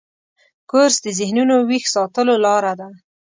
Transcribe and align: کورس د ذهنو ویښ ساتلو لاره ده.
کورس 0.69 0.95
د 1.05 1.07
ذهنو 1.19 1.55
ویښ 1.69 1.83
ساتلو 1.95 2.35
لاره 2.45 2.73
ده. 2.79 2.89